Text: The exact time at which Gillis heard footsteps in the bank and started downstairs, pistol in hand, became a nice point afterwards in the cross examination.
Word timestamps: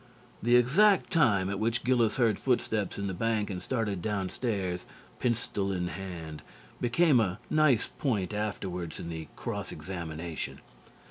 The 0.41 0.55
exact 0.55 1.11
time 1.11 1.47
at 1.51 1.59
which 1.59 1.83
Gillis 1.83 2.15
heard 2.15 2.39
footsteps 2.39 2.97
in 2.97 3.05
the 3.05 3.13
bank 3.13 3.51
and 3.51 3.61
started 3.61 4.01
downstairs, 4.01 4.87
pistol 5.19 5.71
in 5.71 5.89
hand, 5.89 6.41
became 6.81 7.19
a 7.19 7.37
nice 7.51 7.85
point 7.99 8.33
afterwards 8.33 8.99
in 8.99 9.09
the 9.09 9.27
cross 9.35 9.71
examination. 9.71 10.59